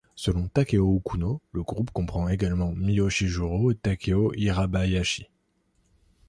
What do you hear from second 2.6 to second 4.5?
Miyoshi Jūrō et Taiko